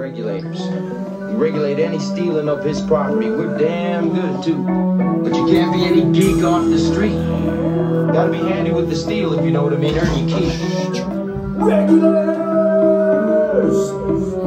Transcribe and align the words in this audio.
regulators. 0.00 0.60
We 1.28 1.34
regulate 1.34 1.78
any 1.78 1.98
stealing 1.98 2.48
of 2.48 2.64
his 2.64 2.80
property. 2.80 3.28
We're 3.28 3.58
damn 3.58 4.14
good 4.14 4.42
too. 4.42 4.64
But 5.22 5.34
you 5.36 5.46
can't 5.46 5.74
be 5.74 5.84
any 5.84 6.10
geek 6.10 6.42
off 6.42 6.64
the 6.64 6.78
street. 6.78 7.18
Gotta 8.14 8.32
be 8.32 8.38
handy 8.38 8.70
with 8.70 8.88
the 8.88 8.96
steel 8.96 9.38
if 9.38 9.44
you 9.44 9.50
know 9.50 9.62
what 9.62 9.74
I 9.74 9.76
mean. 9.76 9.98
Earn 9.98 10.26
your 10.26 10.38
keep. 10.38 10.54
Regulators! 11.58 12.32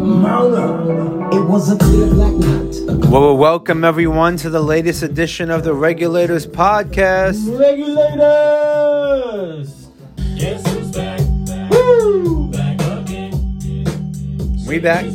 Mount 0.01 0.55
up. 0.55 1.33
It 1.33 1.43
was 1.47 1.71
a 1.71 1.77
clear 1.77 2.07
black 2.07 2.33
night. 2.33 3.09
Well, 3.11 3.37
welcome 3.37 3.83
everyone 3.83 4.37
to 4.37 4.49
the 4.49 4.61
latest 4.61 5.03
edition 5.03 5.51
of 5.51 5.63
the 5.63 5.75
Regulators 5.75 6.47
Podcast. 6.47 7.47
Regulators! 7.59 8.09
Guess 10.35 10.67
who's 10.73 10.89
back? 10.91 11.21
Woo! 11.69 12.49
Back 12.49 12.81
again. 12.81 13.35
We 14.67 14.79
back. 14.79 15.05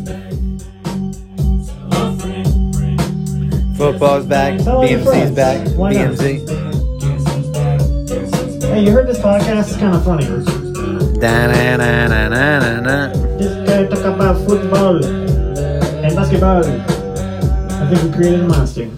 Football's 3.79 4.27
back. 4.27 4.59
Tell 4.59 4.79
all 4.79 4.85
your 4.87 4.99
BMC's 4.99 5.31
back. 5.31 5.69
Why 5.77 5.93
not? 5.93 6.17
BMC. 6.19 6.45
Guess 6.99 7.33
who's 7.33 7.47
back? 7.55 7.79
Guess 8.09 8.35
who's 8.43 8.57
back? 8.57 8.71
Hey, 8.75 8.83
you 8.85 8.91
heard 8.91 9.07
this 9.07 9.19
podcast? 9.19 9.69
It's 9.71 9.77
kind 9.77 9.95
of 9.95 10.05
funny. 10.05 10.25
Da-na-na-na-na-na. 11.21 13.13
This 13.39 13.55
guy 13.69 13.87
talk 13.87 14.05
about 14.05 14.45
football 14.49 15.05
and 15.05 16.17
basketball. 16.17 16.65
I 16.65 17.89
think 17.89 18.03
we 18.03 18.11
created 18.19 18.41
a 18.41 18.49
monster. 18.49 18.91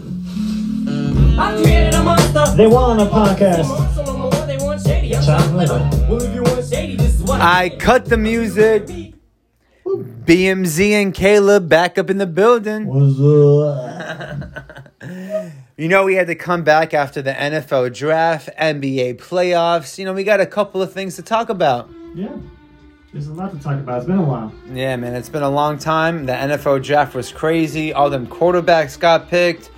I 1.39 1.61
created 1.63 1.93
a 1.93 2.03
monster. 2.03 2.57
They 2.57 2.67
want 2.67 3.03
a 3.03 3.05
podcast. 3.05 3.67
Some 3.95 4.23
of 4.23 4.33
them, 4.33 4.49
they 4.49 4.57
want 4.65 4.81
shady. 4.81 5.15
I'm 5.15 5.23
Chat 5.23 5.41
trying 5.41 5.51
to 5.51 5.57
later. 5.59 6.07
Well, 6.09 6.23
if 6.23 6.35
you 6.35 6.43
want 6.43 6.65
shady, 6.65 6.97
this 6.97 7.17
is 7.17 7.23
what 7.23 7.39
I 7.43 7.69
cut 7.69 8.07
the 8.07 8.17
music. 8.17 8.87
BMZ 9.85 10.93
and 10.93 11.13
Caleb 11.13 11.69
back 11.69 11.99
up 11.99 12.09
in 12.09 12.17
the 12.17 12.27
building. 12.27 12.87
What's 12.87 13.21
up? 13.21 14.57
You 15.81 15.89
know, 15.89 16.05
we 16.05 16.15
had 16.15 16.27
to 16.27 16.35
come 16.35 16.63
back 16.63 16.93
after 16.93 17.23
the 17.23 17.33
NFL 17.33 17.95
draft, 17.95 18.51
NBA 18.61 19.17
playoffs. 19.17 19.97
You 19.97 20.05
know, 20.05 20.13
we 20.13 20.25
got 20.25 20.39
a 20.39 20.45
couple 20.45 20.83
of 20.83 20.93
things 20.93 21.17
to 21.17 21.23
talk 21.23 21.49
about. 21.49 21.89
Yeah. 22.15 22.37
There's 23.15 23.29
a 23.29 23.33
lot 23.33 23.51
to 23.53 23.59
talk 23.59 23.77
about. 23.77 23.97
It's 23.97 24.07
been 24.07 24.19
a 24.19 24.23
while. 24.23 24.53
Yeah, 24.71 24.97
man, 24.97 25.15
it's 25.15 25.31
been 25.31 25.43
a 25.43 25.49
long 25.49 25.79
time. 25.79 26.27
The 26.27 26.35
NFL 26.35 26.85
draft 26.85 27.15
was 27.15 27.33
crazy. 27.33 27.95
All 27.95 28.11
them 28.11 28.27
quarterbacks 28.27 29.01
got 29.01 29.31
picked. 29.31 29.71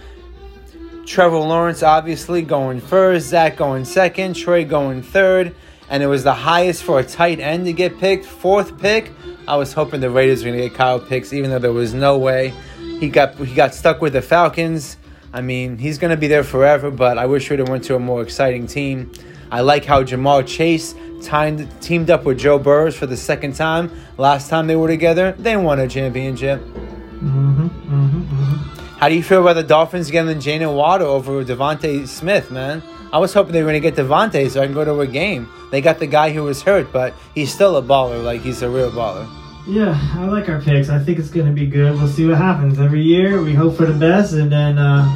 Trevor 1.07 1.37
Lawrence 1.37 1.85
obviously 1.85 2.43
going 2.43 2.81
first, 2.81 3.29
Zach 3.29 3.57
going 3.57 3.85
second, 3.85 4.35
Trey 4.35 4.65
going 4.65 5.03
third, 5.03 5.55
and 5.89 6.03
it 6.03 6.09
was 6.09 6.25
the 6.25 6.35
highest 6.35 6.83
for 6.83 6.99
a 6.99 7.05
tight 7.05 7.39
end 7.39 7.67
to 7.67 7.73
get 7.73 7.97
picked, 8.01 8.25
fourth 8.25 8.77
pick. 8.81 9.13
I 9.47 9.55
was 9.55 9.73
hoping 9.73 10.01
the 10.01 10.11
Raiders 10.11 10.43
were 10.43 10.51
gonna 10.51 10.63
get 10.63 10.75
Kyle 10.75 10.99
Pitts, 10.99 11.33
even 11.33 11.51
though 11.51 11.61
there 11.61 11.73
was 11.73 11.95
no 11.95 12.19
way. 12.19 12.53
He 12.99 13.09
got 13.09 13.37
he 13.37 13.55
got 13.55 13.73
stuck 13.73 14.01
with 14.01 14.15
the 14.15 14.23
Falcons. 14.23 14.97
I 15.33 15.41
mean, 15.41 15.79
he's 15.79 15.99
gonna 15.99 16.17
be 16.17 16.29
there 16.29 16.45
forever, 16.45 16.91
but 16.91 17.19
I 17.19 17.27
wish 17.27 17.49
we'd 17.51 17.59
have 17.59 17.69
went 17.69 17.85
to 17.85 17.95
a 17.95 17.99
more 17.99 18.23
exciting 18.23 18.67
team. 18.67 19.11
I 19.51 19.61
like 19.61 19.85
how 19.85 20.03
Ja'Marr 20.03 20.47
Chase 20.47 20.95
timed, 21.23 21.69
teamed 21.81 22.11
up 22.11 22.25
with 22.25 22.39
Joe 22.39 22.59
Burrows 22.59 22.97
for 22.97 23.07
the 23.07 23.17
second 23.17 23.55
time. 23.55 23.91
Last 24.17 24.49
time 24.49 24.67
they 24.67 24.77
were 24.77 24.89
together, 24.89 25.33
they 25.39 25.57
won 25.57 25.79
a 25.79 25.89
championship. 25.89 26.61
Mm-hmm. 26.61 27.67
Mm-hmm. 27.67 28.21
Mm-hmm. 28.23 28.99
How 28.99 29.09
do 29.09 29.15
you 29.15 29.23
feel 29.23 29.41
about 29.43 29.55
the 29.55 29.63
Dolphins 29.63 30.11
getting 30.11 30.39
Jaylen 30.39 30.75
Waddle 30.77 31.09
over 31.09 31.45
DeVonta 31.45 32.07
Smith, 32.07 32.51
man? 32.51 32.83
I 33.13 33.19
was 33.19 33.35
hoping 33.35 33.53
they 33.53 33.63
were 33.63 33.71
going 33.71 33.83
to 33.83 33.91
get 33.91 33.97
DeVonta 33.97 34.49
so 34.49 34.63
I 34.63 34.65
can 34.65 34.75
go 34.75 34.85
to 34.85 35.01
a 35.01 35.07
game. 35.07 35.49
They 35.71 35.81
got 35.81 35.99
the 35.99 36.07
guy 36.07 36.31
who 36.31 36.45
was 36.45 36.63
hurt, 36.63 36.93
but 36.93 37.13
he's 37.35 37.53
still 37.53 37.77
a 37.77 37.83
baller. 37.83 38.23
Like, 38.25 38.43
he's 38.43 38.63
a 38.63 38.71
real 38.71 38.91
baller. 38.91 39.29
Yeah, 39.67 39.97
I 40.15 40.27
like 40.27 40.49
our 40.49 40.61
picks. 40.61 40.89
I 40.89 40.99
think 40.99 41.19
it's 41.21 41.31
going 41.31 41.47
to 41.47 41.53
be 41.53 41.67
good. 41.67 41.95
We'll 41.95 42.09
see 42.09 42.27
what 42.27 42.37
happens. 42.37 42.81
Every 42.81 43.03
year, 43.03 43.41
we 43.43 43.55
hope 43.55 43.77
for 43.77 43.87
the 43.87 43.95
best, 43.95 44.33
and 44.33 44.51
then, 44.51 44.77
uh, 44.77 45.07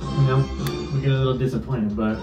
you 0.00 0.26
know, 0.26 0.90
we 0.94 1.02
get 1.02 1.10
a 1.10 1.16
little 1.16 1.36
disappointed. 1.36 1.94
But 1.94 2.14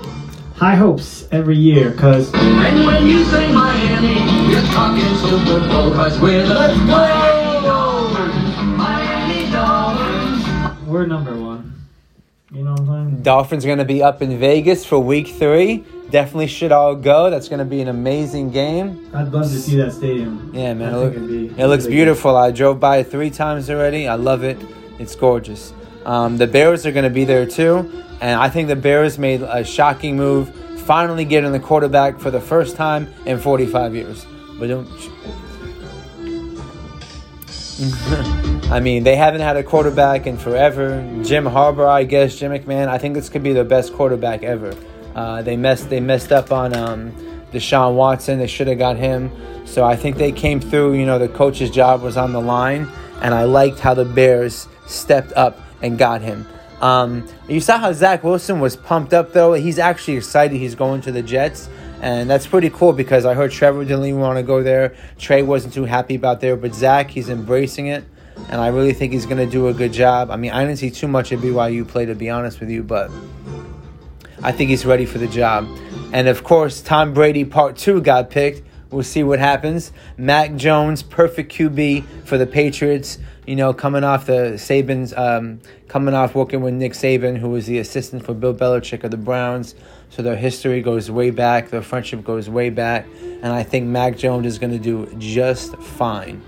high 0.56 0.74
hopes 0.75 1.28
every 1.31 1.58
year, 1.58 1.91
because 1.91 2.34
And 2.34 2.85
when 2.88 3.06
you 3.06 3.24
say 3.25 3.52
Miami, 3.53 4.52
you're 4.52 4.62
talking 4.74 5.16
Super 5.18 5.59
Bowl, 5.68 5.91
cause 5.91 6.19
we're 6.19 6.47
the 6.47 6.75
Miami 6.85 7.68
Dolphins. 7.68 8.58
Miami 8.78 9.52
Dolphins. 9.52 10.88
we're 10.88 11.06
number 11.06 11.35
one. 11.40 11.75
You 12.52 12.63
know 12.63 12.72
what 12.72 12.79
I'm 12.81 13.12
saying? 13.12 13.22
Dolphins 13.22 13.63
going 13.63 13.78
to 13.78 13.85
be 13.85 14.02
up 14.02 14.24
in 14.24 14.40
Vegas 14.40 14.85
for 14.85 14.97
week 14.97 15.28
three. 15.28 15.85
Definitely 16.12 16.47
should 16.47 16.72
all 16.72 16.96
go. 16.96 17.30
That's 17.30 17.47
going 17.50 17.59
to 17.59 17.66
be 17.66 17.81
an 17.81 17.88
amazing 17.88 18.50
game. 18.50 19.09
I'd 19.14 19.31
love 19.31 19.46
to 19.46 19.59
see 19.59 19.75
that 19.78 19.92
stadium. 19.92 20.52
Yeah, 20.53 20.74
man. 20.74 20.94
It, 20.94 20.97
look, 20.97 21.16
it 21.59 21.68
looks 21.68 21.86
beautiful. 21.86 22.36
I 22.36 22.52
drove 22.52 22.80
by 22.80 22.97
it 22.97 23.12
three 23.12 23.30
times 23.30 23.70
already. 23.70 24.08
I 24.08 24.16
love 24.16 24.44
it. 24.44 24.58
It's 24.97 25.16
gorgeous. 25.16 25.74
Um, 26.06 26.38
the 26.38 26.47
Bears 26.47 26.86
are 26.86 26.92
going 26.92 27.03
to 27.03 27.09
be 27.12 27.25
there 27.25 27.46
too. 27.46 28.03
And 28.22 28.40
I 28.40 28.50
think 28.50 28.68
the 28.68 28.75
Bears 28.75 29.20
made 29.20 29.42
a 29.42 29.64
shocking 29.64 30.18
move, 30.18 30.53
finally 30.81 31.25
getting 31.25 31.52
the 31.52 31.59
quarterback 31.59 32.20
for 32.20 32.31
the 32.31 32.41
first 32.41 32.76
time 32.76 33.14
in 33.26 33.38
45 33.38 33.94
years. 33.94 34.26
But 34.58 34.68
don't. 34.68 34.88
I 38.72 38.80
mean, 38.81 39.03
they 39.03 39.16
haven't 39.16 39.41
had 39.41 39.56
a 39.56 39.64
quarterback 39.64 40.28
in 40.28 40.38
forever. 40.38 41.02
Jim 41.24 41.46
Harbaugh, 41.46 41.88
I 41.88 42.03
guess, 42.03 42.36
Jim 42.36 42.52
McMahon. 42.52 42.88
I 42.88 42.97
think 42.97 43.14
this 43.14 43.30
could 43.30 43.44
be 43.44 43.53
the 43.53 43.64
best 43.64 43.94
quarterback 43.94 44.44
ever. 44.44 44.76
Uh, 45.19 45.41
they 45.41 45.57
messed 45.57 45.90
they 45.90 46.00
messed 46.00 46.31
up 46.31 46.50
on 46.50 46.74
um, 46.74 47.12
Deshaun 47.52 47.96
Watson. 47.96 48.40
They 48.40 48.47
should 48.47 48.68
have 48.68 48.78
got 48.78 48.96
him. 48.96 49.30
So 49.66 49.84
I 49.84 49.97
think 49.97 50.16
they 50.16 50.31
came 50.31 50.62
through. 50.62 50.94
You 50.94 51.06
know, 51.06 51.19
the 51.19 51.28
coach's 51.28 51.69
job 51.69 52.02
was 52.02 52.16
on 52.16 52.31
the 52.31 52.40
line, 52.40 52.88
and 53.22 53.34
I 53.34 53.44
liked 53.44 53.79
how 53.79 53.94
the 53.94 54.06
Bears 54.06 54.69
stepped 54.88 55.34
up 55.34 55.59
and 55.81 55.97
got 55.97 56.22
him. 56.22 56.47
Um, 56.79 57.28
you 57.50 57.59
saw 57.59 57.78
how 57.78 57.91
Zach 57.91 58.24
Wilson 58.24 58.62
was 58.62 58.78
pumped 58.78 59.13
up 59.13 59.34
though. 59.34 59.52
He's 59.56 59.78
actually 59.78 60.16
excited. 60.16 60.56
He's 60.56 60.75
going 60.75 61.02
to 61.02 61.12
the 61.12 61.22
Jets. 61.22 61.68
And 62.02 62.29
that's 62.29 62.47
pretty 62.47 62.69
cool 62.69 62.94
because 62.94 63.25
I 63.25 63.34
heard 63.34 63.52
Trevor 63.52 63.84
didn't 63.84 64.06
even 64.06 64.22
want 64.22 64.38
to 64.38 64.44
go 64.44 64.63
there. 64.63 64.96
Trey 65.18 65.44
wasn't 65.44 65.74
too 65.74 65.84
happy 65.84 66.16
about 66.16 66.40
there, 66.40 66.56
but 66.56 66.74
Zach, 66.74 67.12
he's 67.12 67.28
embracing 67.28 67.88
it. 67.88 68.06
And 68.47 68.62
I 68.62 68.68
really 68.68 68.94
think 68.94 69.12
he's 69.12 69.25
going 69.25 69.46
to 69.46 69.46
do 69.46 69.68
a 69.68 69.74
good 69.74 69.91
job. 69.91 70.31
I 70.31 70.38
mean, 70.38 70.52
I 70.52 70.63
didn't 70.63 70.79
see 70.79 70.91
too 70.91 71.09
much 71.09 71.34
of 71.34 71.41
BYU 71.41 71.85
play, 71.85 72.06
to 72.06 72.16
be 72.16 72.29
honest 72.29 72.62
with 72.62 72.69
you, 72.69 72.84
but 72.84 73.12
I 74.42 74.52
think 74.52 74.70
he's 74.70 74.86
ready 74.86 75.06
for 75.06 75.18
the 75.18 75.28
job. 75.28 75.68
And 76.14 76.28
of 76.28 76.44
course, 76.44 76.82
Tom 76.82 77.14
Brady 77.14 77.46
Part 77.46 77.78
2 77.78 78.02
got 78.02 78.30
picked. 78.30 78.64
We'll 78.92 79.04
see 79.04 79.22
what 79.22 79.38
happens. 79.38 79.92
Mac 80.18 80.56
Jones, 80.56 81.04
perfect 81.04 81.52
QB 81.54 82.26
for 82.26 82.38
the 82.40 82.48
Patriots. 82.48 83.20
You 83.46 83.56
know, 83.56 83.74
coming 83.74 84.04
off 84.04 84.26
the 84.26 84.54
Saban's, 84.56 85.14
um, 85.14 85.62
coming 85.88 86.16
off 86.16 86.34
working 86.34 86.62
with 86.62 86.74
Nick 86.74 86.94
Saban, 86.94 87.38
who 87.38 87.50
was 87.50 87.68
the 87.68 87.78
assistant 87.78 88.26
for 88.26 88.34
Bill 88.34 88.54
Belichick 88.54 89.04
of 89.04 89.12
the 89.12 89.18
Browns. 89.18 89.76
So 90.10 90.24
their 90.24 90.36
history 90.36 90.82
goes 90.82 91.12
way 91.12 91.30
back, 91.30 91.70
their 91.70 91.84
friendship 91.84 92.24
goes 92.24 92.50
way 92.50 92.72
back. 92.72 93.06
And 93.22 93.48
I 93.48 93.62
think 93.62 93.86
Mac 93.86 94.18
Jones 94.18 94.48
is 94.48 94.58
going 94.58 94.74
to 94.74 94.80
do 94.80 95.06
just 95.20 95.76
fine. 95.78 96.42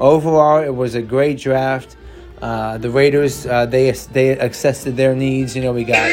Overall, 0.00 0.62
it 0.62 0.74
was 0.74 0.94
a 0.94 1.02
great 1.02 1.38
draft. 1.38 1.96
Uh, 2.40 2.78
the 2.78 2.90
Raiders, 2.90 3.46
uh, 3.46 3.66
they 3.66 3.90
they 3.90 4.36
accessed 4.36 4.96
their 4.96 5.14
needs. 5.14 5.54
You 5.54 5.62
know, 5.62 5.72
we 5.72 5.84
got 5.84 6.10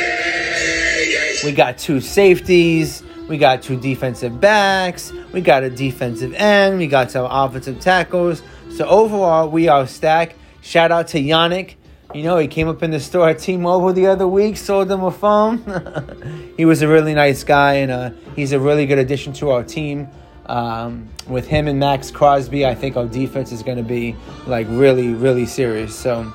we 1.43 1.51
got 1.51 1.77
two 1.77 2.01
safeties. 2.01 3.03
We 3.27 3.37
got 3.37 3.61
two 3.61 3.79
defensive 3.79 4.41
backs. 4.41 5.13
We 5.31 5.41
got 5.41 5.63
a 5.63 5.69
defensive 5.69 6.33
end. 6.33 6.79
We 6.79 6.87
got 6.87 7.11
some 7.11 7.27
offensive 7.29 7.79
tackles. 7.79 8.41
So 8.71 8.85
overall, 8.85 9.49
we 9.49 9.67
are 9.67 9.85
stacked. 9.85 10.35
Shout 10.61 10.91
out 10.91 11.07
to 11.09 11.21
Yannick. 11.21 11.75
You 12.13 12.23
know, 12.23 12.37
he 12.37 12.47
came 12.47 12.67
up 12.67 12.81
in 12.81 12.89
the 12.89 12.99
store 12.99 13.29
at 13.29 13.37
T-Mobile 13.37 13.93
the 13.93 14.07
other 14.07 14.27
week, 14.27 14.57
sold 14.57 14.87
them 14.87 15.03
a 15.03 15.11
phone. 15.11 16.53
he 16.57 16.65
was 16.65 16.81
a 16.81 16.87
really 16.87 17.13
nice 17.13 17.43
guy, 17.43 17.75
and 17.75 17.91
uh, 17.91 18.09
he's 18.35 18.51
a 18.51 18.59
really 18.59 18.87
good 18.87 18.97
addition 18.97 19.31
to 19.33 19.51
our 19.51 19.63
team. 19.63 20.09
Um, 20.47 21.07
with 21.27 21.45
him 21.45 21.67
and 21.67 21.79
Maxx 21.79 22.09
Crosby, 22.09 22.65
I 22.65 22.73
think 22.73 22.97
our 22.97 23.05
defense 23.05 23.51
is 23.51 23.61
going 23.61 23.77
to 23.77 23.83
be 23.83 24.15
like 24.47 24.65
really, 24.71 25.09
really 25.09 25.45
serious. 25.45 25.95
So 25.95 26.33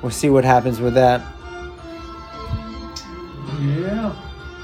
we'll 0.00 0.12
see 0.12 0.30
what 0.30 0.44
happens 0.44 0.80
with 0.80 0.94
that. 0.94 1.20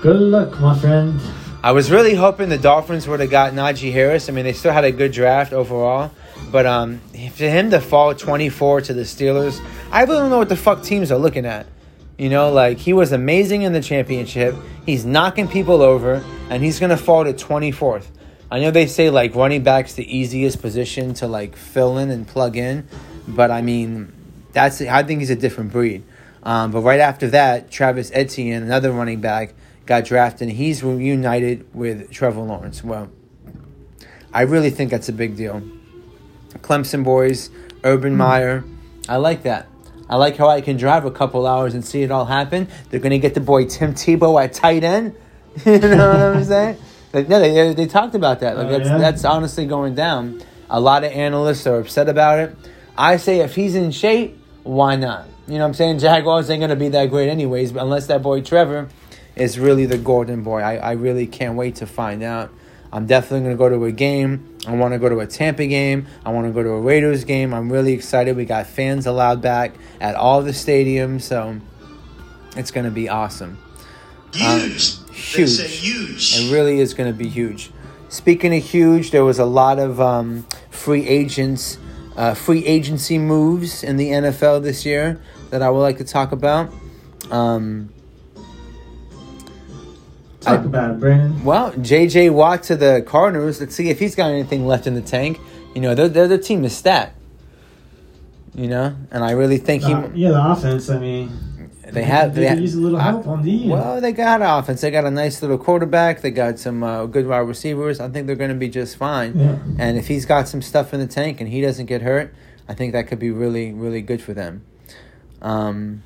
Good 0.03 0.21
luck, 0.21 0.59
my 0.59 0.77
friend. 0.77 1.21
I 1.63 1.71
was 1.71 1.89
really 1.89 2.17
hoping 2.17 2.49
the 2.49 2.59
Dolphins 2.59 3.07
would 3.07 3.21
have 3.21 3.31
got 3.31 3.53
Najee 3.53 3.93
Harris. 3.93 4.29
I 4.29 4.33
mean, 4.33 4.45
they 4.45 4.53
still 4.53 4.73
had 4.73 4.83
a 4.83 4.91
good 4.91 5.13
draft 5.13 5.53
overall, 5.53 6.11
but 6.51 6.67
um, 6.67 6.99
for 7.33 7.45
him 7.45 7.71
to 7.71 7.81
fall 7.81 8.13
24 8.13 8.81
to 8.81 8.95
the 8.95 9.03
Steelers, 9.03 9.65
I 9.93 10.03
really 10.03 10.17
don't 10.17 10.31
know 10.31 10.39
what 10.39 10.49
the 10.49 10.57
fuck 10.57 10.83
teams 10.83 11.13
are 11.13 11.19
looking 11.19 11.47
at. 11.47 11.67
You 12.19 12.31
know, 12.31 12.51
like 12.51 12.79
he 12.79 12.93
was 12.93 13.13
amazing 13.13 13.63
in 13.63 13.73
the 13.73 13.81
championship. 13.81 14.57
He's 14.85 15.07
knocking 15.07 15.47
people 15.47 15.83
over, 15.83 16.25
and 16.51 16.65
he's 16.65 16.81
gonna 16.81 16.97
fall 16.97 17.23
to 17.23 17.33
24th. 17.33 18.09
I 18.51 18.59
know 18.59 18.73
they 18.73 18.89
say 18.89 19.09
like 19.09 19.37
running 19.37 19.63
back's 19.63 19.95
the 19.95 20.17
easiest 20.17 20.61
position 20.61 21.15
to 21.15 21.29
like 21.29 21.55
fill 21.55 21.99
in 21.99 22.11
and 22.11 22.27
plug 22.27 22.57
in, 22.57 22.89
but 23.29 23.53
I 23.53 23.63
mean, 23.63 24.13
that's 24.53 24.81
I 24.81 25.05
think 25.05 25.21
he's 25.21 25.31
a 25.31 25.37
different 25.37 25.71
breed. 25.71 26.03
Um, 26.43 26.73
but 26.73 26.81
right 26.81 26.99
after 26.99 27.29
that, 27.29 27.71
Travis 27.71 28.11
Etienne, 28.13 28.65
another 28.65 28.91
running 28.91 29.21
back, 29.21 29.55
got 29.87 30.05
drafted, 30.05 30.49
and 30.49 30.56
he's 30.56 30.82
reunited 30.82 31.67
with 31.75 32.11
Trevor 32.11 32.40
Lawrence. 32.40 32.82
Well, 32.84 33.11
I 34.32 34.43
really 34.43 34.70
think 34.70 34.90
that's 34.90 35.08
a 35.08 35.12
big 35.12 35.37
deal. 35.37 35.62
Clemson 36.58 37.05
boys, 37.05 37.50
Urban 37.84 38.12
hmm. 38.12 38.19
Meyer, 38.19 38.64
I 39.08 39.17
like 39.17 39.43
that. 39.43 39.69
I 40.08 40.17
like 40.17 40.37
how 40.37 40.49
I 40.49 40.61
can 40.61 40.76
drive 40.76 41.05
a 41.05 41.11
couple 41.11 41.46
hours 41.46 41.75
and 41.75 41.84
see 41.84 42.02
it 42.02 42.11
all 42.11 42.26
happen. 42.26 42.69
They're 42.90 43.00
gonna 43.00 43.19
get 43.19 43.34
the 43.34 43.40
boy 43.40 43.67
Tim 43.67 43.94
Tebow 43.94 44.43
at 44.43 44.52
tight 44.52 44.84
end. 44.84 45.14
you 45.64 45.79
know 45.79 46.08
what 46.08 46.20
I'm 46.20 46.44
saying? 46.44 46.76
Like, 47.12 47.29
no, 47.29 47.40
they, 47.40 47.75
they, 47.75 47.87
talked 47.87 48.14
about 48.14 48.40
that. 48.40 48.56
Like 48.56 48.67
Oh, 48.67 48.70
that's 48.70 48.88
yeah? 48.88 48.99
that's 48.99 49.25
honestly 49.25 49.67
going 49.67 49.94
down. 49.94 50.43
A 50.70 50.81
lot 50.81 51.05
of 51.05 51.12
analysts 51.12 51.67
are 51.67 51.79
upset 51.79 52.08
about 52.08 52.38
it. 52.38 52.56
I 52.96 53.17
say 53.17 53.40
if 53.40 53.55
he's 53.55 53.75
in 53.75 53.90
shape, 53.90 54.38
why 54.62 54.96
not? 54.96 55.26
You 55.46 55.55
know 55.55 55.61
what 55.61 55.69
I'm 55.69 55.75
saying? 55.75 55.99
Jaguars 55.99 56.49
ain't 56.50 56.61
gonna 56.61 56.76
be 56.76 56.88
that 56.90 57.11
great 57.11 57.29
anyways, 57.29 57.73
but 57.73 57.82
unless 57.82 58.06
that 58.06 58.23
boy 58.23 58.40
Trevor 58.40 58.88
is 59.37 59.58
really 59.58 59.87
the 59.87 59.99
golden 59.99 60.43
boy. 60.43 60.61
I, 60.61 60.76
I 60.76 60.93
really 60.93 61.26
can't 61.26 61.56
wait 61.56 61.76
to 61.76 61.87
find 61.87 62.23
out. 62.23 62.50
I'm 62.93 63.06
definitely 63.06 63.40
going 63.40 63.52
to 63.52 63.58
go 63.58 63.69
to 63.70 63.84
a 63.87 63.93
game. 63.93 64.58
I 64.67 64.75
want 64.75 64.93
to 64.93 64.99
go 64.99 65.08
to 65.08 65.20
a 65.20 65.26
Tampa 65.26 65.67
game. 65.67 66.06
I 66.26 66.31
want 66.31 66.46
to 66.46 66.52
go 66.52 66.62
to 66.62 66.69
a 66.70 66.81
Raiders 66.81 67.25
game. 67.25 67.55
I'm 67.55 67.73
really 67.73 67.94
excited. 67.94 68.37
We 68.37 68.44
got 68.44 68.67
fans 68.67 69.06
allowed 69.06 69.40
back 69.40 69.75
at 69.99 70.14
all 70.14 70.43
the 70.43 70.50
stadiums, 70.50 71.23
so 71.23 71.58
it's 72.55 72.70
going 72.70 72.84
to 72.84 72.90
be 72.90 73.08
awesome. 73.08 73.58
Huge. 74.34 74.99
Um, 74.99 75.14
huge. 75.14 75.49
say 75.49 75.69
huge. 75.69 76.37
It 76.37 76.52
really 76.52 76.81
is 76.81 76.93
going 76.93 77.11
to 77.11 77.17
be 77.17 77.29
huge. 77.29 77.70
Speaking 78.11 78.55
of 78.55 78.62
huge, 78.62 79.11
there 79.11 79.25
was 79.25 79.38
a 79.38 79.46
lot 79.46 79.79
of 79.79 79.99
um, 79.99 80.46
free 80.69 81.08
agents, 81.08 81.79
uh, 82.14 82.34
free 82.34 82.64
agency 82.67 83.19
moves 83.19 83.82
in 83.82 83.96
the 83.96 84.11
NFL 84.11 84.62
this 84.62 84.84
year 84.84 85.19
that 85.49 85.62
I 85.62 85.70
would 85.70 85.81
like 85.81 85.96
to 85.96 86.05
talk 86.05 86.32
about. 86.32 86.70
Um, 87.31 87.90
Talk 90.43 90.61
I- 90.61 90.65
about 90.65 90.91
it, 90.93 91.00
Brandon. 91.00 91.44
Well, 91.44 91.73
J.J. 91.81 92.31
Watt 92.31 92.62
to 92.65 92.77
the 92.77 93.03
Cardinals. 93.06 93.61
Let's 93.61 93.75
see 93.75 93.89
if 93.91 93.99
he's 93.99 94.15
got 94.15 94.31
anything 94.31 94.67
left 94.67 94.87
in 94.87 94.94
the 94.94 95.00
tank. 95.00 95.41
You 95.75 95.81
know, 95.81 95.94
they're, 95.94 96.09
they're 96.09 96.29
the 96.29 96.39
team 96.39 96.65
is 96.65 96.77
stacked. 96.77 97.17
You 98.55 98.69
know, 98.69 98.94
and 99.11 99.25
I 99.25 99.31
really 99.31 99.56
think 99.56 99.83
he. 99.83 99.93
Uh, 99.94 100.09
yeah, 100.15 100.31
the 100.31 100.50
offense. 100.50 100.91
I 100.91 100.99
mean, 100.99 101.31
They 101.91 102.03
have. 102.03 102.35
They 102.35 102.43
They 102.55 102.61
use 102.61 102.75
a 102.75 102.81
little 102.81 102.99
help 102.99 103.27
on 103.27 103.43
the 103.43 103.62
end. 103.62 103.71
Well, 103.71 103.99
they 104.00 104.12
got 104.12 104.43
offense. 104.43 104.83
They 104.83 104.91
got 104.91 105.06
a 105.06 105.11
nice 105.11 105.41
little 105.41 105.56
quarterback. 105.56 106.21
They 106.21 106.31
got 106.31 106.59
some 106.59 106.83
uh, 106.83 107.06
good 107.06 107.27
wide 107.27 107.39
receivers. 107.39 107.99
I 107.99 108.11
think 108.11 108.27
they're 108.27 108.37
going 108.37 108.50
to 108.50 108.56
be 108.56 108.69
just 108.69 108.97
fine. 108.97 109.39
Yeah. 109.39 109.56
And 109.79 109.97
if 109.97 110.09
he's 110.09 110.27
got 110.27 110.49
some 110.49 110.61
stuff 110.61 110.93
in 110.93 111.00
the 111.00 111.06
tank 111.06 111.41
and 111.41 111.49
he 111.49 111.62
doesn't 111.62 111.87
get 111.87 112.03
hurt, 112.03 112.35
I 112.69 112.75
think 112.75 112.93
that 112.93 113.06
could 113.09 113.19
be 113.19 113.31
really, 113.31 113.73
really 113.73 114.03
good 114.03 114.21
for 114.21 114.35
them. 114.35 114.65
Um, 115.41 116.03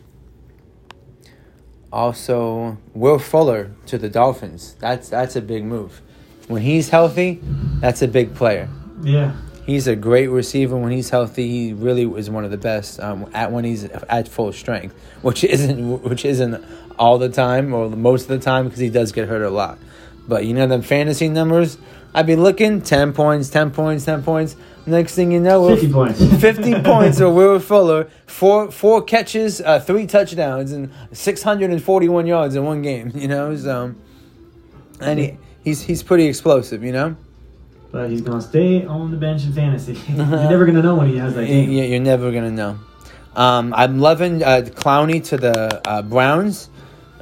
also, 1.93 2.79
Will 2.95 3.19
Fuller 3.19 3.71
to 3.87 3.99
the 3.99 4.09
Dolphins. 4.09 4.75
That's 4.81 5.09
that's 5.09 5.37
a 5.37 5.41
big 5.43 5.65
move. 5.65 6.01
When 6.49 6.63
he's 6.63 6.91
healthy, 6.91 7.41
that's 7.81 8.03
a 8.03 8.09
big 8.09 8.35
player. 8.35 8.69
yeah. 9.03 9.35
He's 9.67 9.89
a 9.89 9.97
great 9.97 10.29
receiver 10.29 10.77
when 10.77 10.93
he's 10.93 11.11
healthy. 11.11 11.49
He 11.49 11.73
really 11.73 12.05
is 12.05 12.31
one 12.31 12.45
of 12.45 12.53
the 12.53 12.57
best 12.57 13.01
um, 13.01 13.29
at 13.35 13.51
when 13.51 13.65
he's 13.65 13.83
at 13.83 14.29
full 14.29 14.53
strength, 14.53 14.95
which 15.23 15.43
isn't 15.43 16.03
which 16.05 16.25
isn't 16.25 16.65
all 17.01 17.19
the 17.19 17.29
time 17.29 17.75
or 17.75 17.91
most 17.91 18.23
of 18.23 18.29
the 18.29 18.39
time 18.39 18.67
because 18.67 18.79
he 18.79 18.91
does 18.91 19.11
get 19.11 19.27
hurt 19.29 19.43
a 19.43 19.51
lot. 19.51 19.79
But 20.29 20.45
you 20.45 20.55
know 20.55 20.69
them 20.69 20.83
fantasy 20.83 21.29
numbers. 21.29 21.79
I'd 22.15 22.27
be 22.27 22.37
looking 22.37 22.81
ten 22.81 23.13
points, 23.13 23.51
ten 23.51 23.73
points, 23.73 24.05
ten 24.05 24.23
points. 24.23 24.55
Next 24.87 25.17
thing 25.17 25.33
you 25.33 25.41
know, 25.41 25.69
50 25.69 25.93
points. 25.93 26.25
50 26.41 26.83
points 26.83 27.19
of 27.19 27.35
Will 27.35 27.59
Fuller, 27.59 28.09
four 28.27 28.71
four 28.71 29.03
catches, 29.03 29.61
uh, 29.61 29.81
three 29.81 30.07
touchdowns, 30.07 30.71
and 30.71 30.91
six 31.13 31.43
hundred 31.43 31.71
and 31.71 31.83
forty 31.83 32.09
one 32.09 32.27
yards 32.27 32.55
in 32.55 32.65
one 32.65 32.83
game. 32.83 33.11
You 33.15 33.27
know, 33.27 33.57
so 33.57 33.95
and 35.01 35.19
he, 35.19 35.39
he's 35.65 35.83
he's 35.83 36.05
pretty 36.05 36.27
explosive. 36.27 36.85
You 36.85 36.93
know. 36.93 37.17
But 37.91 38.11
he's 38.11 38.21
gonna 38.21 38.41
stay 38.41 38.85
on 38.85 39.11
the 39.11 39.17
bench 39.17 39.45
in 39.45 39.53
fantasy. 39.53 39.95
You're 40.09 40.27
never 40.27 40.67
gonna 40.67 40.83
know 40.83 40.95
when 40.95 41.09
he 41.09 41.17
has 41.17 41.35
that 41.35 41.47
game. 41.47 41.71
Yeah, 41.71 41.85
you're 41.85 42.01
never 42.01 42.31
gonna 42.31 42.51
know. 42.51 42.79
Um, 43.35 43.75
I'm 43.75 43.99
loving 43.99 44.43
uh, 44.43 44.63
Clowney 44.65 45.25
to 45.27 45.37
the 45.37 45.89
uh, 45.89 46.03
Browns. 46.03 46.69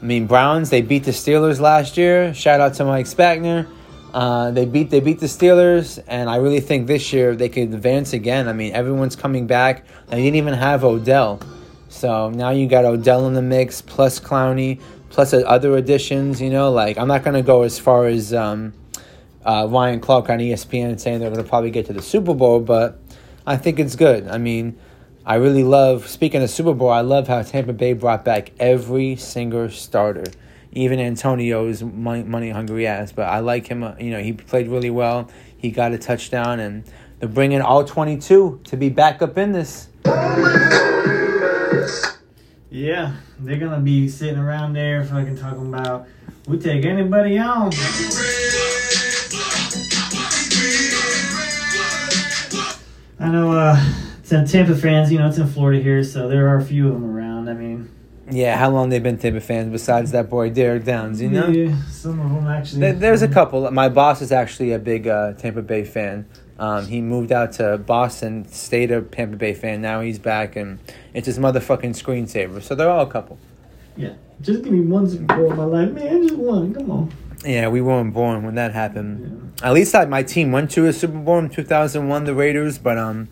I 0.00 0.05
mean, 0.05 0.26
Browns 0.26 0.70
they 0.70 0.82
beat 0.82 1.05
the 1.05 1.12
Steelers 1.12 1.61
last 1.61 1.96
year. 1.96 2.34
Shout 2.34 2.61
out 2.61 2.75
to 2.75 2.84
Mike 2.84 3.06
Spagner. 3.06 3.66
Uh, 4.14 4.52
they 4.52 4.64
beat 4.64 4.90
they 4.90 5.00
beat 5.00 5.19
the 5.19 5.26
Steelers, 5.26 6.00
and 6.06 6.31
I 6.31 6.37
really 6.37 6.61
think 6.61 6.87
this 6.87 7.12
year 7.12 7.34
they 7.34 7.49
could 7.49 7.75
advance 7.75 8.12
again. 8.12 8.46
I 8.46 8.52
mean, 8.52 8.72
everyone's 8.72 9.16
coming 9.16 9.49
back. 9.49 9.84
They 10.06 10.19
didn't 10.19 10.37
even 10.37 10.55
have 10.55 10.84
Odell, 10.84 11.40
so 11.88 12.31
now 12.31 12.50
you 12.50 12.69
got 12.69 12.84
Odell 12.84 13.26
in 13.26 13.34
the 13.34 13.43
mix 13.43 13.82
plus 13.82 14.20
Clowney 14.20 14.81
plus 15.11 15.34
other 15.34 15.76
additions. 15.76 16.40
You 16.40 16.50
know, 16.50 16.70
like 16.70 16.96
I'm 16.96 17.08
not 17.08 17.25
gonna 17.25 17.43
go 17.43 17.62
as 17.62 17.81
far 17.81 18.06
as 18.06 18.32
um, 18.32 18.72
uh, 19.44 19.66
Ryan 19.69 19.99
Clark 19.99 20.31
on 20.31 20.38
ESPN 20.38 21.00
saying 21.00 21.19
they're 21.19 21.31
to 21.31 21.43
probably 21.43 21.72
get 21.72 21.87
to 21.87 21.93
the 21.93 22.02
Super 22.02 22.34
Bowl, 22.34 22.61
but 22.61 23.00
I 23.44 23.56
think 23.56 23.81
it's 23.81 23.96
good. 23.96 24.28
I 24.28 24.38
mean, 24.38 24.78
I 25.26 25.37
really 25.37 25.64
love, 25.64 26.06
speaking 26.06 26.40
of 26.40 26.50
Super 26.50 26.72
Bowl, 26.72 26.90
I 26.90 27.00
love 27.00 27.26
how 27.26 27.43
Tampa 27.43 27.72
Bay 27.72 27.94
brought 27.94 28.25
back 28.25 28.52
every 28.61 29.16
single 29.16 29.70
starter, 29.70 30.26
even 30.75 30.99
Antonio's 30.99 31.82
money, 31.82 32.23
money 32.23 32.50
hungry 32.50 32.87
ass. 32.87 33.12
But 33.12 33.29
I 33.29 33.41
like 33.41 33.67
him, 33.67 33.82
uh, 33.82 33.94
you 33.99 34.11
know, 34.11 34.21
he 34.21 34.32
played 34.32 34.69
really 34.69 34.91
well. 34.91 35.31
He 35.56 35.71
got 35.71 35.93
a 35.93 35.99
touchdown, 35.99 36.61
and 36.61 36.85
they're 37.19 37.29
bringing 37.29 37.61
all 37.61 37.85
22 37.85 38.61
to 38.65 38.76
be 38.76 38.88
back 38.88 39.23
up 39.23 39.38
in 39.38 39.53
this. 39.53 39.88
Yeah, 42.71 43.15
they're 43.38 43.59
gonna 43.59 43.81
be 43.81 44.09
sitting 44.09 44.37
around 44.37 44.73
there 44.73 45.05
fucking 45.05 45.38
talking 45.38 45.69
about 45.69 46.09
we 46.49 46.59
take 46.59 46.85
anybody 46.85 47.38
on. 47.38 47.71
I 53.21 53.29
know 53.31 53.53
uh 53.53 53.81
some 54.25 54.44
Tampa 54.44 54.75
fans, 54.75 55.12
you 55.12 55.19
know, 55.19 55.29
it's 55.29 55.38
in 55.38 55.47
Florida 55.47 55.81
here, 55.82 56.03
so 56.03 56.29
there 56.29 56.49
are 56.49 56.56
a 56.56 56.65
few 56.65 56.88
of 56.88 56.94
them 56.94 57.05
around. 57.05 57.49
I 57.49 57.55
mean, 57.55 57.91
Yeah, 58.31 58.56
how 58.56 58.71
long 58.71 58.88
they've 58.88 59.03
been 59.03 59.19
Tampa 59.19 59.41
fans 59.41 59.71
besides 59.71 60.12
that 60.12 60.31
boy 60.31 60.50
Derek 60.50 60.85
Downs, 60.85 61.21
you 61.21 61.29
know? 61.29 61.49
yeah, 61.49 61.76
some 61.91 62.21
of 62.21 62.31
them 62.32 62.47
actually. 62.47 62.81
There, 62.81 62.93
there's 62.94 63.23
a 63.23 63.29
couple. 63.29 63.71
My 63.71 63.88
boss 63.88 64.23
is 64.23 64.32
actually 64.32 64.73
a 64.73 64.79
big 64.79 65.06
uh, 65.06 65.35
Tampa 65.35 65.62
Bay 65.62 65.85
fan. 65.85 66.26
Um, 66.59 66.87
he 66.87 67.00
moved 67.00 67.32
out 67.32 67.53
to 67.55 67.79
Boston, 67.79 68.47
stayed 68.49 68.91
a 68.91 69.03
Tampa 69.03 69.37
Bay 69.37 69.53
fan. 69.53 69.82
Now 69.82 70.00
he's 70.00 70.19
back, 70.19 70.56
and 70.56 70.79
it's 71.12 71.26
his 71.26 71.38
motherfucking 71.38 71.91
screensaver. 71.91 72.62
So 72.62 72.75
they're 72.75 72.91
all 72.91 73.03
a 73.03 73.11
couple. 73.11 73.38
Yeah, 73.97 74.15
just 74.41 74.62
give 74.62 74.73
me 74.73 74.81
one 74.81 75.09
Super 75.09 75.37
Bowl 75.37 75.50
in 75.50 75.56
my 75.56 75.65
life, 75.65 75.93
man. 75.93 76.23
Just 76.23 76.37
one. 76.37 76.73
Come 76.73 76.91
on. 76.91 77.12
Yeah, 77.44 77.69
we 77.69 77.82
weren't 77.82 78.15
born 78.15 78.43
when 78.44 78.55
that 78.55 78.73
happened. 78.73 79.53
At 79.62 79.75
least 79.75 79.94
I, 79.94 80.06
my 80.06 80.23
team 80.23 80.50
went 80.50 80.71
to 80.73 80.87
a 80.87 80.93
Super 80.93 81.19
Bowl 81.19 81.38
in 81.38 81.50
2001, 81.50 82.25
the 82.25 82.35
Raiders. 82.35 82.79
But 82.79 82.97
um, 82.97 83.29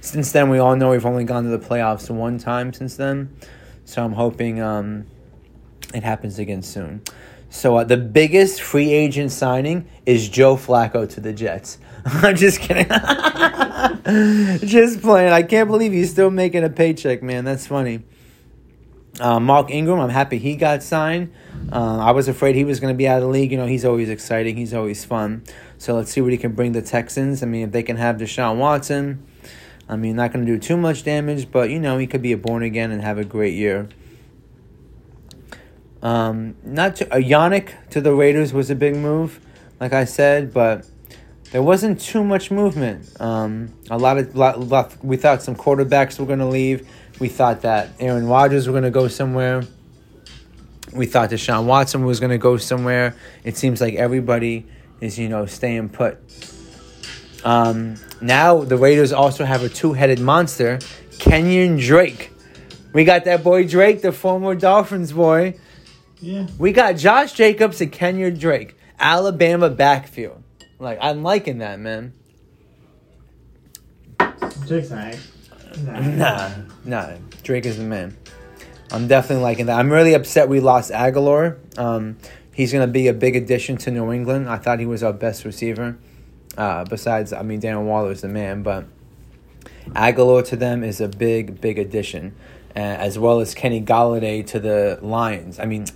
since 0.00 0.30
then, 0.30 0.48
we 0.48 0.58
all 0.58 0.76
know 0.76 0.90
we've 0.90 1.04
only 1.04 1.24
gone 1.24 1.42
to 1.44 1.50
the 1.50 1.58
playoffs 1.58 2.08
one 2.08 2.38
time 2.38 2.72
since 2.72 2.96
then. 2.96 3.34
So 3.86 4.04
I'm 4.04 4.12
hoping 4.12 4.60
um, 4.60 5.06
it 5.94 6.02
happens 6.02 6.38
again 6.38 6.62
soon. 6.62 7.02
So 7.48 7.76
uh, 7.76 7.84
the 7.84 7.96
biggest 7.96 8.60
free 8.60 8.92
agent 8.92 9.30
signing 9.32 9.88
is 10.04 10.28
Joe 10.28 10.56
Flacco 10.56 11.08
to 11.10 11.20
the 11.20 11.32
Jets. 11.32 11.78
I'm 12.04 12.36
just 12.36 12.60
kidding. 12.60 12.88
just 14.68 15.00
playing. 15.00 15.32
I 15.32 15.42
can't 15.42 15.68
believe 15.68 15.92
he's 15.92 16.10
still 16.10 16.30
making 16.30 16.64
a 16.64 16.68
paycheck, 16.68 17.22
man. 17.22 17.44
That's 17.44 17.68
funny. 17.68 18.02
Uh, 19.20 19.40
Mark 19.40 19.70
Ingram, 19.70 20.00
I'm 20.00 20.10
happy 20.10 20.38
he 20.38 20.56
got 20.56 20.82
signed. 20.82 21.32
Uh, 21.72 21.98
I 21.98 22.10
was 22.10 22.28
afraid 22.28 22.56
he 22.56 22.64
was 22.64 22.80
going 22.80 22.92
to 22.92 22.98
be 22.98 23.08
out 23.08 23.18
of 23.18 23.22
the 23.22 23.28
league. 23.28 23.52
You 23.52 23.56
know, 23.56 23.66
he's 23.66 23.84
always 23.84 24.10
exciting. 24.10 24.56
He's 24.56 24.74
always 24.74 25.04
fun. 25.04 25.44
So 25.78 25.94
let's 25.94 26.10
see 26.10 26.20
what 26.20 26.32
he 26.32 26.38
can 26.38 26.52
bring 26.52 26.72
the 26.72 26.82
Texans. 26.82 27.42
I 27.42 27.46
mean, 27.46 27.62
if 27.62 27.72
they 27.72 27.84
can 27.84 27.96
have 27.96 28.16
Deshaun 28.16 28.58
Watson, 28.58 29.24
I 29.88 29.96
mean, 29.96 30.16
not 30.16 30.32
going 30.32 30.44
to 30.44 30.52
do 30.52 30.58
too 30.58 30.76
much 30.76 31.04
damage, 31.04 31.50
but 31.50 31.70
you 31.70 31.78
know, 31.78 31.98
he 31.98 32.06
could 32.06 32.22
be 32.22 32.32
a 32.32 32.36
born 32.36 32.62
again 32.62 32.90
and 32.90 33.02
have 33.02 33.18
a 33.18 33.24
great 33.24 33.54
year. 33.54 33.88
Um, 36.02 36.56
not 36.62 36.96
to, 36.96 37.12
uh, 37.12 37.16
Yannick 37.16 37.72
to 37.90 38.00
the 38.00 38.14
Raiders 38.14 38.52
was 38.52 38.70
a 38.70 38.74
big 38.74 38.96
move, 38.96 39.40
like 39.80 39.92
I 39.92 40.04
said, 40.04 40.52
but 40.52 40.86
there 41.52 41.62
wasn't 41.62 42.00
too 42.00 42.22
much 42.22 42.50
movement. 42.50 43.08
Um, 43.20 43.72
a 43.90 43.98
lot 43.98 44.18
of 44.18 44.36
lot, 44.36 44.60
lot, 44.60 45.04
we 45.04 45.16
thought 45.16 45.42
some 45.42 45.56
quarterbacks 45.56 46.18
were 46.18 46.26
going 46.26 46.40
to 46.40 46.46
leave. 46.46 46.88
We 47.18 47.28
thought 47.28 47.62
that 47.62 47.90
Aaron 47.98 48.26
Rodgers 48.26 48.66
were 48.66 48.72
going 48.72 48.84
to 48.84 48.90
go 48.90 49.08
somewhere. 49.08 49.64
We 50.92 51.06
thought 51.06 51.30
Deshaun 51.30 51.66
Watson 51.66 52.04
was 52.04 52.20
going 52.20 52.30
to 52.30 52.38
go 52.38 52.56
somewhere. 52.56 53.16
It 53.44 53.56
seems 53.56 53.80
like 53.80 53.94
everybody 53.94 54.66
is, 55.00 55.18
you 55.18 55.28
know, 55.28 55.46
staying 55.46 55.90
put. 55.90 56.18
Um, 57.46 57.94
now 58.20 58.64
the 58.64 58.76
Raiders 58.76 59.12
also 59.12 59.44
have 59.44 59.62
a 59.62 59.68
two-headed 59.68 60.18
monster, 60.18 60.78
Kenyan 61.12 61.80
Drake. 61.80 62.32
We 62.92 63.04
got 63.04 63.24
that 63.26 63.44
boy 63.44 63.68
Drake, 63.68 64.02
the 64.02 64.10
former 64.10 64.56
Dolphins 64.56 65.12
boy. 65.12 65.56
Yeah. 66.20 66.48
We 66.58 66.72
got 66.72 66.96
Josh 66.96 67.34
Jacobs 67.34 67.80
and 67.80 67.92
Kenyan 67.92 68.40
Drake, 68.40 68.76
Alabama 68.98 69.70
backfield. 69.70 70.42
Like 70.80 70.98
I'm 71.00 71.22
liking 71.22 71.58
that, 71.58 71.78
man. 71.78 72.14
Jake's 74.66 74.90
alright. 74.90 75.20
Nah. 75.84 76.00
Nah, 76.00 76.50
nah. 76.84 77.12
Drake 77.44 77.64
is 77.64 77.76
the 77.76 77.84
man. 77.84 78.16
I'm 78.90 79.06
definitely 79.06 79.44
liking 79.44 79.66
that. 79.66 79.78
I'm 79.78 79.92
really 79.92 80.14
upset 80.14 80.48
we 80.48 80.58
lost 80.58 80.90
Agholor. 80.90 81.58
Um, 81.78 82.16
he's 82.52 82.72
gonna 82.72 82.88
be 82.88 83.06
a 83.06 83.14
big 83.14 83.36
addition 83.36 83.76
to 83.78 83.92
New 83.92 84.10
England. 84.10 84.48
I 84.48 84.56
thought 84.56 84.80
he 84.80 84.86
was 84.86 85.04
our 85.04 85.12
best 85.12 85.44
receiver. 85.44 85.96
Uh, 86.56 86.84
besides, 86.84 87.32
I 87.32 87.42
mean, 87.42 87.60
Dan 87.60 87.86
is 88.08 88.22
the 88.22 88.28
man, 88.28 88.62
but 88.62 88.86
Agholor 89.90 90.44
to 90.46 90.56
them 90.56 90.82
is 90.82 91.00
a 91.00 91.08
big, 91.08 91.60
big 91.60 91.78
addition, 91.78 92.34
uh, 92.74 92.78
as 92.78 93.18
well 93.18 93.40
as 93.40 93.54
Kenny 93.54 93.80
Golladay 93.80 94.46
to 94.46 94.58
the 94.58 94.98
Lions. 95.02 95.58
I 95.60 95.66
mean, 95.66 95.86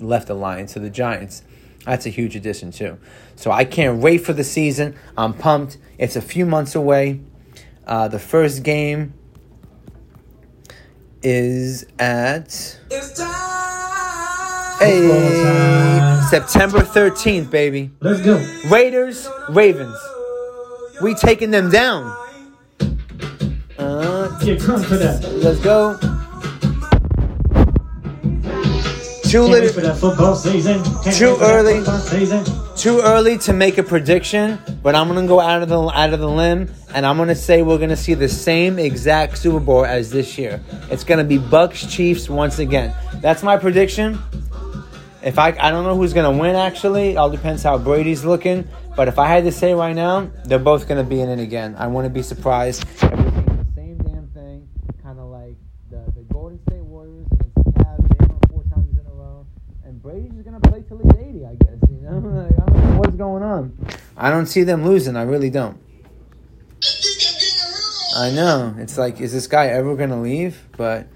left 0.00 0.26
the 0.26 0.34
Lions 0.34 0.72
to 0.74 0.80
the 0.80 0.90
Giants. 0.90 1.42
That's 1.84 2.04
a 2.06 2.10
huge 2.10 2.36
addition 2.36 2.70
too. 2.70 2.98
So 3.36 3.50
I 3.50 3.64
can't 3.64 4.00
wait 4.00 4.18
for 4.18 4.32
the 4.32 4.44
season. 4.44 4.96
I'm 5.16 5.32
pumped. 5.32 5.78
It's 5.96 6.16
a 6.16 6.22
few 6.22 6.44
months 6.44 6.74
away. 6.74 7.20
Uh, 7.86 8.08
the 8.08 8.18
first 8.18 8.62
game 8.62 9.14
is 11.22 11.86
at 11.98 12.78
hey, 14.80 15.08
time. 15.42 15.97
September 16.28 16.80
13th, 16.80 17.50
baby. 17.50 17.90
Let's 18.00 18.20
go. 18.22 18.36
Raiders, 18.68 19.28
Ravens. 19.48 19.96
We 21.00 21.14
taking 21.14 21.50
them 21.50 21.70
down. 21.70 22.04
Uh, 23.78 24.38
Get 24.40 24.58
crunk 24.60 24.84
for 24.84 24.96
that. 24.96 25.22
let's 25.36 25.60
go. 25.60 25.96
Too 29.30 29.42
little, 29.42 29.68
for 29.72 29.80
that 29.82 29.96
football 29.98 30.34
season. 30.34 30.82
Can't 31.04 31.16
Too 31.16 31.30
wait 31.32 31.38
for 31.38 31.44
that 31.44 31.86
early. 31.86 32.00
season. 32.00 32.44
too 32.76 33.00
early 33.02 33.36
to 33.38 33.52
make 33.52 33.76
a 33.78 33.82
prediction, 33.82 34.58
but 34.82 34.94
I'm 34.94 35.06
gonna 35.08 35.26
go 35.26 35.38
out 35.38 35.62
of 35.62 35.68
the 35.68 35.78
out 35.80 36.14
of 36.14 36.20
the 36.20 36.28
limb, 36.28 36.72
and 36.94 37.04
I'm 37.04 37.18
gonna 37.18 37.34
say 37.34 37.60
we're 37.62 37.76
gonna 37.78 37.94
see 37.96 38.14
the 38.14 38.28
same 38.28 38.78
exact 38.78 39.36
Super 39.36 39.60
Bowl 39.60 39.84
as 39.84 40.10
this 40.10 40.38
year. 40.38 40.62
It's 40.90 41.04
gonna 41.04 41.24
be 41.24 41.36
Bucks 41.36 41.84
Chiefs 41.86 42.30
once 42.30 42.58
again. 42.58 42.94
That's 43.20 43.42
my 43.42 43.58
prediction. 43.58 44.18
If 45.22 45.38
I 45.38 45.48
I 45.60 45.70
don't 45.70 45.84
know 45.84 45.96
who's 45.96 46.12
gonna 46.12 46.36
win 46.36 46.54
actually, 46.54 47.10
it 47.10 47.16
all 47.16 47.30
depends 47.30 47.62
how 47.62 47.76
Brady's 47.78 48.24
looking. 48.24 48.68
But 48.96 49.08
if 49.08 49.18
I 49.18 49.26
had 49.26 49.44
to 49.44 49.52
say 49.52 49.74
right 49.74 49.94
now, 49.94 50.30
they're 50.44 50.58
both 50.58 50.86
gonna 50.86 51.04
be 51.04 51.20
in 51.20 51.28
it 51.28 51.40
again. 51.40 51.74
I 51.76 51.86
wouldn't 51.88 52.14
be 52.14 52.22
surprised. 52.22 52.86
Same 53.00 53.98
damn 53.98 54.28
thing, 54.32 54.68
kind 55.02 55.18
of 55.18 55.26
like 55.26 55.56
the 55.90 56.04
the 56.14 56.22
Golden 56.32 56.60
State 56.68 56.82
Warriors 56.82 57.26
against. 57.32 57.54
They 57.56 58.26
won 58.26 58.40
four 58.48 58.64
times 58.72 58.96
in 58.98 59.06
a 59.06 59.10
row, 59.10 59.46
and 59.84 60.00
Brady's 60.00 60.42
gonna 60.44 60.60
play 60.60 60.84
till 60.86 60.98
he's 60.98 61.12
80, 61.12 61.46
I 61.46 61.54
guess. 61.54 61.90
You 61.90 62.00
know, 62.00 62.48
I 62.66 62.70
don't 62.70 62.90
know 62.90 62.98
what's 62.98 63.16
going 63.16 63.42
on. 63.42 63.76
I 64.16 64.30
don't 64.30 64.46
see 64.46 64.62
them 64.62 64.84
losing. 64.84 65.16
I 65.16 65.22
really 65.22 65.50
don't. 65.50 65.78
I 68.16 68.30
know. 68.30 68.74
It's 68.78 68.98
like, 68.98 69.20
is 69.20 69.32
this 69.32 69.46
guy 69.46 69.66
ever 69.66 69.96
gonna 69.96 70.20
leave? 70.20 70.68
But 70.76 71.08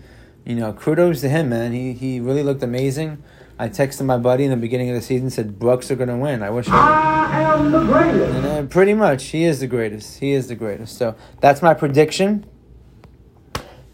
you 0.44 0.56
know, 0.56 0.72
kudos 0.72 1.20
to 1.20 1.28
him, 1.28 1.50
man. 1.50 1.72
He 1.72 1.92
he 1.92 2.20
really 2.20 2.42
looked 2.42 2.62
amazing. 2.62 3.22
I 3.58 3.68
texted 3.68 4.04
my 4.06 4.16
buddy 4.18 4.44
in 4.44 4.50
the 4.50 4.56
beginning 4.56 4.88
of 4.90 4.96
the 4.96 5.02
season, 5.02 5.30
said 5.30 5.58
Bucks 5.58 5.90
are 5.90 5.96
gonna 5.96 6.18
win. 6.18 6.42
I 6.42 6.50
wish. 6.50 6.68
I 6.68 7.42
am 7.42 7.70
the 7.70 7.84
greatest. 7.84 8.34
And, 8.34 8.46
uh, 8.46 8.62
pretty 8.68 8.94
much, 8.94 9.24
he 9.26 9.44
is 9.44 9.60
the 9.60 9.66
greatest. 9.66 10.18
He 10.18 10.32
is 10.32 10.48
the 10.48 10.54
greatest. 10.54 10.96
So 10.98 11.14
that's 11.40 11.62
my 11.62 11.74
prediction. 11.74 12.44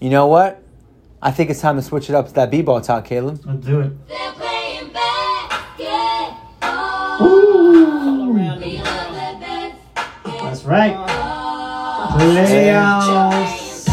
You 0.01 0.11
know 0.11 0.27
what? 0.27 0.63
I 1.21 1.33
think 1.33 1.51
it's 1.51 1.61
time 1.61 1.77
to 1.77 1.83
switch 1.83 2.09
it 2.09 2.15
up 2.15 2.29
to 2.29 2.35
that 2.35 2.51
b-ball 2.51 2.81
talk, 2.81 3.05
Caleb. 3.05 3.41
Let's 3.45 3.67
do 3.67 3.81
it. 3.81 4.09
They're 4.09 4.33
playing 4.33 4.93
basketball. 4.93 7.27
Ooh. 7.27 8.33
We 8.33 8.79
love 8.79 9.11
the 9.13 9.37
best. 9.41 9.75
That's 10.25 10.65
right. 10.65 10.95
Playoffs. 12.17 13.85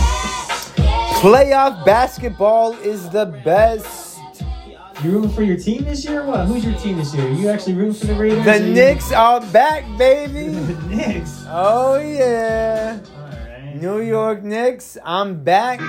Playoff 1.20 1.84
basketball 1.84 2.74
is 2.74 3.10
the 3.10 3.26
best. 3.26 4.05
You 5.04 5.12
rooting 5.12 5.30
for 5.32 5.44
your 5.44 5.58
team 5.58 5.84
this 5.84 6.04
year? 6.06 6.22
or 6.22 6.26
What? 6.28 6.48
Who's 6.48 6.64
your 6.66 6.74
team 6.80 6.98
this 6.98 7.14
year? 7.14 7.30
You 7.30 7.50
actually 7.50 7.74
rooting 7.74 7.94
for 7.94 8.08
the 8.08 8.16
Raiders? 8.16 8.44
The 8.46 8.54
or 8.54 8.58
you- 8.58 8.74
Knicks 8.74 9.12
are 9.12 9.42
back, 9.42 9.84
baby. 9.98 10.48
the 10.50 10.74
Knicks. 10.88 11.44
Oh 11.48 11.98
yeah. 11.98 13.00
All 13.16 13.22
right. 13.28 13.76
New 13.76 14.00
York 14.02 14.42
Knicks, 14.44 14.98
I'm 15.04 15.44
back. 15.44 15.80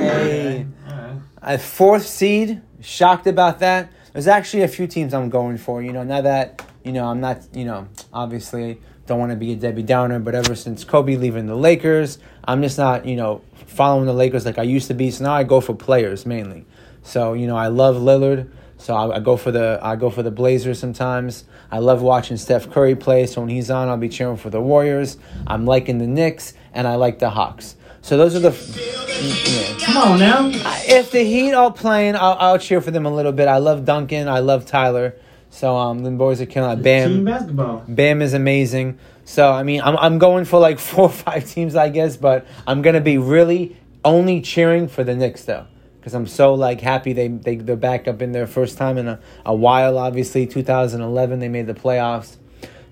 Hey, 0.00 0.66
All 0.88 0.96
right. 0.96 1.20
a 1.42 1.58
fourth 1.58 2.06
seed. 2.06 2.62
Shocked 2.80 3.26
about 3.26 3.58
that. 3.60 3.92
There's 4.12 4.28
actually 4.28 4.62
a 4.62 4.68
few 4.68 4.86
teams 4.86 5.12
I'm 5.12 5.28
going 5.28 5.58
for. 5.58 5.82
You 5.82 5.92
know, 5.92 6.04
now 6.04 6.22
that 6.22 6.64
you 6.84 6.92
know, 6.92 7.06
I'm 7.06 7.20
not. 7.20 7.40
You 7.54 7.64
know, 7.66 7.88
obviously 8.12 8.80
don't 9.06 9.18
want 9.18 9.30
to 9.30 9.36
be 9.36 9.52
a 9.52 9.56
Debbie 9.56 9.82
Downer, 9.82 10.18
but 10.18 10.34
ever 10.34 10.54
since 10.54 10.84
Kobe 10.84 11.16
leaving 11.16 11.46
the 11.46 11.54
Lakers, 11.54 12.18
I'm 12.44 12.62
just 12.62 12.78
not. 12.78 13.06
You 13.06 13.16
know, 13.16 13.42
following 13.66 14.06
the 14.06 14.12
Lakers 14.12 14.44
like 14.44 14.58
I 14.58 14.62
used 14.62 14.88
to 14.88 14.94
be. 14.94 15.10
So 15.10 15.24
now 15.24 15.34
I 15.34 15.44
go 15.44 15.60
for 15.60 15.74
players 15.74 16.26
mainly. 16.26 16.64
So 17.02 17.32
you 17.32 17.46
know, 17.46 17.56
I 17.56 17.68
love 17.68 17.96
Lillard. 17.96 18.50
So 18.78 18.94
I, 18.94 19.16
I 19.16 19.20
go 19.20 19.36
for 19.36 19.50
the 19.50 19.78
I 19.82 19.96
go 19.96 20.10
for 20.10 20.22
the 20.22 20.30
Blazers 20.30 20.78
sometimes. 20.78 21.44
I 21.70 21.78
love 21.78 22.02
watching 22.02 22.36
Steph 22.36 22.70
Curry 22.70 22.94
play. 22.94 23.26
So 23.26 23.40
when 23.40 23.50
he's 23.50 23.70
on, 23.70 23.88
I'll 23.88 23.96
be 23.96 24.08
cheering 24.08 24.36
for 24.36 24.50
the 24.50 24.60
Warriors. 24.60 25.16
I'm 25.46 25.64
liking 25.64 25.98
the 25.98 26.06
Knicks 26.06 26.54
and 26.72 26.86
I 26.86 26.96
like 26.96 27.18
the 27.18 27.30
Hawks. 27.30 27.76
So 28.02 28.16
those 28.16 28.36
are 28.36 28.40
the. 28.40 28.50
Yeah. 28.50 29.84
Come 29.84 29.96
on 29.96 30.18
now. 30.18 30.50
If 30.84 31.10
the 31.10 31.24
Heat 31.24 31.54
are 31.54 31.72
playing, 31.72 32.14
I'll, 32.16 32.36
I'll 32.38 32.58
cheer 32.58 32.80
for 32.80 32.90
them 32.90 33.06
a 33.06 33.12
little 33.12 33.32
bit. 33.32 33.48
I 33.48 33.58
love 33.58 33.84
Duncan. 33.84 34.28
I 34.28 34.40
love 34.40 34.66
Tyler. 34.66 35.16
So 35.56 35.74
um, 35.74 36.00
the 36.00 36.10
boys 36.10 36.42
are 36.42 36.46
killing 36.46 36.70
it. 36.72 36.82
Team 36.82 36.82
Bam, 36.82 37.24
basketball. 37.24 37.82
Bam 37.88 38.20
is 38.20 38.34
amazing. 38.34 38.98
So 39.24 39.50
I 39.50 39.62
mean, 39.62 39.80
I'm 39.80 39.96
I'm 39.96 40.18
going 40.18 40.44
for 40.44 40.60
like 40.60 40.78
four 40.90 41.04
or 41.04 41.10
five 41.10 41.46
teams, 41.46 41.74
I 41.74 41.88
guess, 41.88 42.18
but 42.18 42.46
I'm 42.66 42.82
gonna 42.82 43.00
be 43.00 43.16
really 43.16 43.74
only 44.04 44.42
cheering 44.42 44.86
for 44.86 45.02
the 45.02 45.16
Knicks 45.16 45.44
though, 45.44 45.66
because 45.98 46.12
I'm 46.14 46.26
so 46.26 46.52
like 46.52 46.82
happy 46.82 47.14
they 47.14 47.28
they 47.28 47.56
they're 47.56 47.74
back 47.74 48.06
up 48.06 48.20
in 48.20 48.32
their 48.32 48.46
first 48.46 48.76
time 48.76 48.98
in 48.98 49.08
a, 49.08 49.18
a 49.46 49.54
while. 49.54 49.96
Obviously, 49.96 50.46
2011 50.46 51.38
they 51.38 51.48
made 51.48 51.66
the 51.66 51.74
playoffs, 51.74 52.36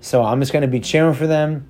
so 0.01 0.23
I'm 0.23 0.39
just 0.39 0.51
gonna 0.51 0.67
be 0.67 0.79
cheering 0.79 1.13
for 1.13 1.27
them. 1.27 1.69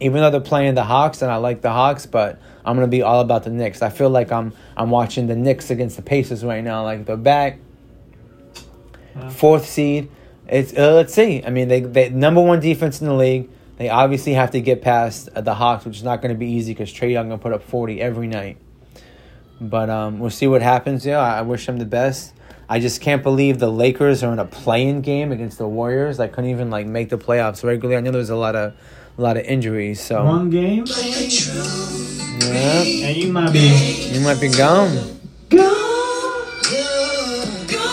Even 0.00 0.22
though 0.22 0.30
they're 0.30 0.40
playing 0.40 0.76
the 0.76 0.84
Hawks 0.84 1.20
and 1.20 1.30
I 1.30 1.36
like 1.36 1.60
the 1.60 1.72
Hawks, 1.72 2.06
but 2.06 2.40
I'm 2.64 2.74
gonna 2.74 2.88
be 2.88 3.02
all 3.02 3.20
about 3.20 3.44
the 3.44 3.50
Knicks. 3.50 3.82
I 3.82 3.90
feel 3.90 4.08
like 4.08 4.32
I'm 4.32 4.54
I'm 4.78 4.88
watching 4.88 5.26
the 5.26 5.36
Knicks 5.36 5.68
against 5.68 5.96
the 5.96 6.02
Pacers 6.02 6.42
right 6.42 6.64
now. 6.64 6.84
Like 6.84 7.04
they're 7.04 7.18
back, 7.18 7.58
Wow. 9.16 9.30
fourth 9.30 9.66
seed. 9.66 10.10
It's 10.48 10.72
uh, 10.76 10.92
let's 10.94 11.14
see. 11.14 11.42
I 11.44 11.50
mean, 11.50 11.68
they 11.68 11.80
they 11.80 12.10
number 12.10 12.40
one 12.40 12.60
defense 12.60 13.00
in 13.00 13.06
the 13.06 13.14
league. 13.14 13.48
They 13.78 13.88
obviously 13.90 14.32
have 14.34 14.52
to 14.52 14.60
get 14.60 14.80
past 14.80 15.28
uh, 15.34 15.40
the 15.40 15.54
Hawks, 15.54 15.84
which 15.84 15.96
is 15.96 16.02
not 16.02 16.22
going 16.22 16.32
to 16.34 16.38
be 16.38 16.46
easy 16.46 16.72
because 16.72 16.90
Trae 16.92 17.12
Young 17.12 17.28
gonna 17.28 17.38
put 17.40 17.52
up 17.52 17.62
forty 17.62 18.00
every 18.00 18.26
night. 18.26 18.56
But 19.60 19.90
um, 19.90 20.18
we'll 20.18 20.30
see 20.30 20.46
what 20.46 20.62
happens. 20.62 21.04
Yeah, 21.04 21.18
I 21.18 21.38
I 21.38 21.42
wish 21.42 21.66
them 21.66 21.78
the 21.78 21.84
best. 21.84 22.32
I 22.68 22.80
just 22.80 23.00
can't 23.00 23.22
believe 23.22 23.58
the 23.58 23.70
Lakers 23.70 24.24
are 24.24 24.32
in 24.32 24.38
a 24.40 24.44
playing 24.44 25.02
game 25.02 25.30
against 25.30 25.56
the 25.58 25.68
Warriors. 25.68 26.18
I 26.18 26.26
couldn't 26.26 26.50
even 26.50 26.68
like 26.68 26.86
make 26.86 27.10
the 27.10 27.18
playoffs 27.18 27.62
regularly. 27.62 27.96
I 27.96 28.00
know 28.00 28.10
there's 28.10 28.30
a 28.30 28.36
lot 28.36 28.56
of 28.56 28.74
a 29.18 29.22
lot 29.22 29.36
of 29.36 29.44
injuries, 29.44 30.00
so 30.00 30.24
One 30.24 30.50
game, 30.50 30.84
yeah, 30.86 32.82
and 33.08 33.16
you 33.16 33.32
might 33.32 33.52
be 33.52 34.10
you 34.12 34.20
might 34.20 34.40
be 34.40 34.48
gone. 34.48 35.20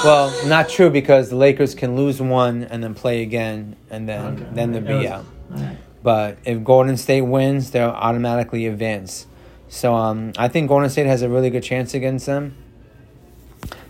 Well, 0.04 0.34
not 0.48 0.68
true 0.70 0.90
because 0.90 1.30
the 1.30 1.36
Lakers 1.38 1.76
can 1.76 1.96
lose 1.96 2.22
one 2.22 2.64
and 2.64 2.84
then 2.84 2.94
play 2.94 3.22
again, 3.22 3.76
and 3.90 4.08
then 4.08 4.26
Okay. 4.34 4.46
then 4.54 4.72
they'll 4.74 4.82
be 4.82 4.94
was- 4.96 5.06
out. 5.08 5.26
Alright. 5.54 5.78
But 6.04 6.38
if 6.44 6.64
Golden 6.66 6.98
State 6.98 7.22
wins, 7.22 7.72
they'll 7.72 7.90
automatically 7.90 8.66
advance. 8.68 9.26
So 9.70 9.96
um, 9.96 10.34
I 10.38 10.50
think 10.50 10.68
Golden 10.68 10.90
State 10.90 11.06
has 11.06 11.22
a 11.22 11.30
really 11.30 11.50
good 11.50 11.64
chance 11.64 11.94
against 11.94 12.26
them. 12.26 12.56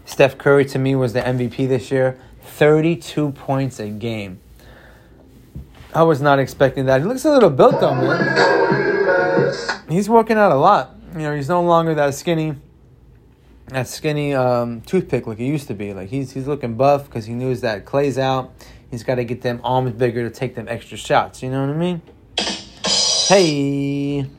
Steph 0.06 0.38
Curry 0.38 0.66
to 0.66 0.78
me 0.80 0.94
was 0.96 1.14
the 1.14 1.22
MVP 1.22 1.68
this 1.68 1.90
year, 1.92 2.18
thirty-two 2.44 3.32
points 3.32 3.80
a 3.80 3.88
game. 3.90 4.40
I 5.96 6.04
was 6.04 6.22
not 6.22 6.38
expecting 6.40 6.86
that. 6.86 7.02
He 7.02 7.08
looks 7.08 7.26
a 7.26 7.32
little 7.32 7.50
built 7.50 7.80
though, 7.80 7.96
man. 7.96 9.54
He's 9.90 10.10
working 10.10 10.38
out 10.38 10.52
a 10.52 10.56
lot. 10.56 10.96
You 11.14 11.20
know, 11.22 11.36
he's 11.36 11.50
no 11.50 11.62
longer 11.64 11.94
that 11.96 12.14
skinny, 12.14 12.56
that 13.68 13.88
skinny 13.88 14.34
um, 14.34 14.82
toothpick 14.82 15.28
like 15.28 15.38
he 15.38 15.48
used 15.48 15.68
to 15.68 15.74
be. 15.74 15.94
Like 15.94 16.10
he's 16.10 16.32
he's 16.32 16.48
looking 16.48 16.76
buff 16.76 17.06
because 17.06 17.26
he 17.26 17.34
knows 17.34 17.62
that 17.62 17.86
Clay's 17.86 18.18
out. 18.18 18.54
He's 18.92 19.04
got 19.04 19.16
to 19.16 19.24
get 19.24 19.42
them 19.42 19.60
arms 19.64 19.94
bigger 19.94 20.30
to 20.30 20.34
take 20.34 20.54
them 20.56 20.68
extra 20.68 20.98
shots. 20.98 21.42
You 21.42 21.50
know 21.50 21.66
what 21.66 21.76
I 21.76 21.78
mean? 21.78 22.02
Hey. 23.28 24.30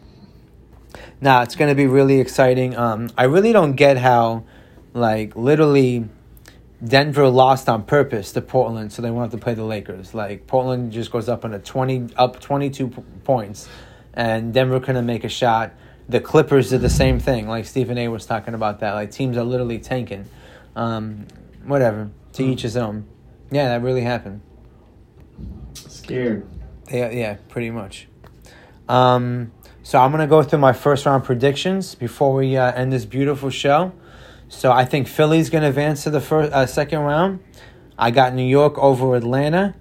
Nah, 1.21 1.43
it's 1.43 1.57
gonna 1.57 1.75
be 1.75 1.87
really 1.87 2.21
exciting. 2.21 2.77
Um, 2.77 3.11
I 3.17 3.25
really 3.25 3.53
don't 3.53 3.75
get 3.75 3.97
how, 3.97 4.45
like, 4.93 5.35
literally, 5.35 6.09
Denver 6.85 7.29
lost 7.29 7.69
on 7.69 7.85
purpose 7.85 8.33
to 8.33 8.43
Portland, 8.43 8.93
so 8.93 9.01
they 9.01 9.11
won't 9.11 9.33
have 9.33 9.41
to 9.41 9.43
play 9.43 9.55
the 9.55 9.65
Lakers. 9.65 10.13
Like 10.13 10.47
Portland 10.47 10.93
just 10.93 11.11
goes 11.11 11.29
up 11.29 11.45
on 11.45 11.55
a 11.55 11.59
twenty 11.59 12.09
up 12.17 12.41
twenty 12.41 12.69
two 12.69 12.89
p- 12.89 13.03
points, 13.25 13.69
and 14.13 14.53
Denver 14.53 14.81
couldn't 14.81 15.07
make 15.07 15.25
a 15.25 15.29
shot. 15.29 15.73
The 16.09 16.21
Clippers 16.21 16.71
did 16.71 16.81
the 16.81 16.91
same 16.91 17.19
thing. 17.19 17.49
Like 17.49 17.65
Stephen 17.67 17.97
A. 17.99 18.09
was 18.09 18.27
talking 18.27 18.55
about 18.55 18.81
that. 18.81 18.93
Like 18.93 19.11
teams 19.11 19.37
are 19.37 19.45
literally 19.45 19.79
tanking. 19.79 20.27
Um, 20.77 21.27
whatever. 21.65 22.11
To 22.35 22.43
each 22.43 22.63
his 22.63 22.77
own. 22.77 23.07
Yeah, 23.51 23.69
that 23.69 23.83
really 23.83 24.03
happened. 24.03 24.41
scared. 25.75 26.47
Yeah, 26.91 27.11
yeah, 27.11 27.37
pretty 27.49 27.71
much. 27.71 28.09
Um, 28.89 29.53
so 29.83 29.99
I'm 30.01 30.11
gonna 30.11 30.27
go 30.27 30.43
through 30.43 30.59
my 30.59 30.73
first 30.73 31.07
round 31.07 31.25
predictions 31.25 31.95
before 31.95 32.35
we 32.35 32.57
uh, 32.57 32.73
end 32.73 32.93
this 32.93 33.05
beautiful 33.05 33.51
show. 33.51 33.93
So 34.49 34.73
I 34.73 34.85
think 34.85 35.09
Philly's 35.09 35.49
gonna 35.49 35.69
advance 35.69 36.03
to 36.05 36.11
the 36.11 36.21
first, 36.21 36.53
uh, 36.53 36.67
second 36.67 37.01
round. 37.01 37.41
I 37.97 38.11
got 38.11 38.35
New 38.35 38.47
York 38.47 38.77
over 38.79 39.15
Atlanta. 39.15 39.75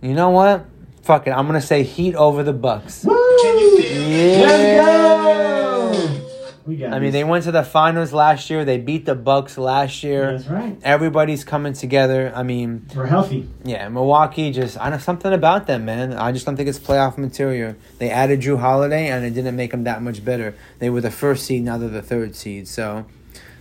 You 0.00 0.14
know 0.14 0.30
what? 0.30 0.66
fuck 1.06 1.26
it. 1.28 1.30
I'm 1.30 1.46
gonna 1.46 1.60
say 1.60 1.84
Heat 1.84 2.16
over 2.16 2.42
the 2.42 2.52
Bucks. 2.52 3.04
Woo! 3.04 3.25
Yeah. 3.44 4.40
Let's 4.46 4.86
go! 4.86 6.22
We 6.66 6.76
got 6.76 6.92
I 6.94 6.98
mean, 6.98 7.12
they 7.12 7.22
went 7.22 7.44
to 7.44 7.52
the 7.52 7.62
finals 7.62 8.12
last 8.12 8.50
year. 8.50 8.64
They 8.64 8.78
beat 8.78 9.04
the 9.06 9.14
Bucks 9.14 9.56
last 9.56 10.02
year. 10.02 10.32
That's 10.32 10.48
right. 10.48 10.76
Everybody's 10.82 11.44
coming 11.44 11.74
together. 11.74 12.32
I 12.34 12.42
mean, 12.42 12.86
We're 12.94 13.06
healthy. 13.06 13.48
yeah, 13.62 13.88
Milwaukee 13.88 14.50
just 14.50 14.76
I 14.80 14.90
know 14.90 14.98
something 14.98 15.32
about 15.32 15.66
them, 15.68 15.84
man. 15.84 16.12
I 16.14 16.32
just 16.32 16.44
don't 16.46 16.56
think 16.56 16.68
it's 16.68 16.78
playoff 16.78 17.18
material. 17.18 17.76
They 17.98 18.10
added 18.10 18.40
Jrue 18.40 18.58
Holiday, 18.58 19.08
and 19.08 19.24
it 19.24 19.30
didn't 19.30 19.54
make 19.54 19.70
them 19.70 19.84
that 19.84 20.02
much 20.02 20.24
better. 20.24 20.56
They 20.80 20.90
were 20.90 21.00
the 21.00 21.10
first 21.10 21.46
seed, 21.46 21.62
now 21.62 21.78
they're 21.78 21.88
the 21.88 22.02
third 22.02 22.34
seed. 22.34 22.66
So, 22.66 23.06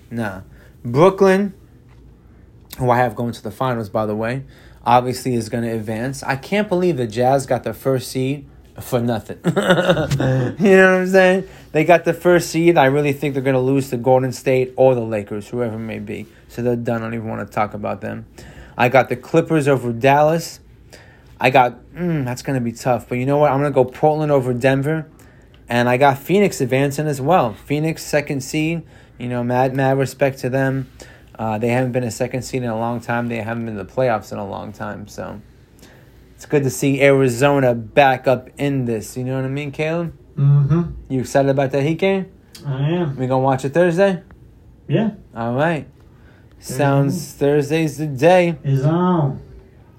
nah. 0.09 0.41
Brooklyn, 0.83 1.53
who 2.79 2.89
I 2.89 2.97
have 2.97 3.15
going 3.15 3.33
to 3.33 3.43
the 3.43 3.51
finals, 3.51 3.89
by 3.89 4.05
the 4.07 4.15
way, 4.15 4.45
obviously 4.85 5.35
is 5.35 5.49
going 5.49 5.63
to 5.63 5.71
advance. 5.71 6.23
I 6.23 6.35
can't 6.37 6.69
believe 6.69 6.97
the 6.97 7.07
Jazz 7.07 7.45
got 7.45 7.63
the 7.63 7.73
first 7.73 8.09
seed 8.09 8.47
for 8.79 8.99
nothing. 8.99 9.39
you 9.45 9.51
know 9.51 10.53
what 10.57 11.01
I'm 11.01 11.07
saying? 11.07 11.47
They 11.71 11.83
got 11.83 12.05
the 12.05 12.13
first 12.13 12.49
seed. 12.49 12.77
I 12.77 12.85
really 12.85 13.13
think 13.13 13.33
they're 13.33 13.43
going 13.43 13.55
to 13.55 13.59
lose 13.59 13.89
to 13.89 13.97
Golden 13.97 14.31
State 14.31 14.73
or 14.75 14.95
the 14.95 15.01
Lakers, 15.01 15.47
whoever 15.47 15.75
it 15.75 15.79
may 15.79 15.99
be. 15.99 16.27
So 16.49 16.61
they're 16.61 16.75
done. 16.75 17.01
I 17.01 17.05
don't 17.05 17.13
even 17.13 17.27
want 17.27 17.47
to 17.47 17.53
talk 17.53 17.73
about 17.73 18.01
them. 18.01 18.25
I 18.77 18.89
got 18.89 19.09
the 19.09 19.15
Clippers 19.15 19.67
over 19.67 19.91
Dallas. 19.93 20.59
I 21.39 21.49
got, 21.49 21.79
mm, 21.93 22.25
that's 22.25 22.41
going 22.41 22.57
to 22.57 22.63
be 22.63 22.71
tough. 22.71 23.07
But 23.07 23.17
you 23.17 23.25
know 23.25 23.37
what? 23.37 23.51
I'm 23.51 23.59
going 23.59 23.71
to 23.71 23.75
go 23.75 23.85
Portland 23.85 24.31
over 24.31 24.53
Denver. 24.53 25.09
And 25.67 25.89
I 25.89 25.97
got 25.97 26.19
Phoenix 26.19 26.61
advancing 26.61 27.07
as 27.07 27.19
well. 27.19 27.53
Phoenix, 27.53 28.03
second 28.03 28.41
seed. 28.41 28.83
You 29.17 29.29
know, 29.29 29.43
mad, 29.43 29.73
mad 29.73 29.97
respect 29.97 30.39
to 30.39 30.49
them. 30.49 30.91
Uh, 31.37 31.57
they 31.57 31.69
haven't 31.69 31.91
been 31.91 32.03
a 32.03 32.11
second 32.11 32.43
seed 32.43 32.63
in 32.63 32.69
a 32.69 32.77
long 32.77 32.99
time. 32.99 33.27
They 33.27 33.37
haven't 33.37 33.65
been 33.65 33.77
in 33.77 33.85
the 33.85 33.91
playoffs 33.91 34.31
in 34.31 34.37
a 34.37 34.47
long 34.47 34.71
time. 34.71 35.07
So 35.07 35.41
it's 36.45 36.51
good 36.51 36.63
to 36.63 36.69
see 36.69 37.01
Arizona 37.01 37.73
back 37.73 38.27
up 38.27 38.51
in 38.59 38.85
this. 38.85 39.17
You 39.17 39.23
know 39.23 39.35
what 39.37 39.45
I 39.45 39.47
mean, 39.47 39.71
Caleb? 39.71 40.15
Mm-hmm. 40.37 40.91
You 41.11 41.21
excited 41.21 41.49
about 41.49 41.71
that 41.71 41.81
Heat 41.81 41.97
game? 41.97 42.31
I 42.63 42.87
am. 42.91 43.15
We 43.17 43.25
gonna 43.25 43.41
watch 43.41 43.65
it 43.65 43.73
Thursday? 43.73 44.21
Yeah. 44.87 45.15
All 45.35 45.55
right. 45.55 45.87
Sounds 46.59 47.33
Thursday's 47.33 47.97
the 47.97 48.05
day. 48.05 48.59
Is 48.63 48.85
on. 48.85 49.41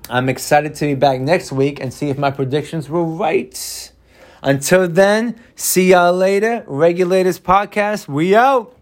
I'm 0.09 0.29
excited 0.29 0.76
to 0.76 0.87
be 0.87 0.95
back 0.95 1.21
next 1.21 1.50
week 1.50 1.81
and 1.81 1.93
see 1.93 2.11
if 2.11 2.19
my 2.19 2.31
predictions 2.31 2.88
were 2.88 3.03
right. 3.03 3.93
Until 4.41 4.87
then, 4.87 5.41
see 5.57 5.91
y'all 5.91 6.12
later. 6.12 6.62
Regulators 6.69 7.41
Podcast, 7.41 8.07
we 8.07 8.37
out. 8.37 8.73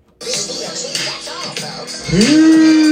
Peace. 2.11 2.84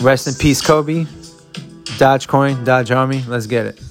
Rest 0.00 0.28
in 0.28 0.34
peace, 0.34 0.60
Kobe. 0.60 1.06
Dogecoin, 1.98 2.64
Dodge 2.64 2.92
Army. 2.92 3.24
Let's 3.26 3.46
get 3.46 3.66
it. 3.66 3.87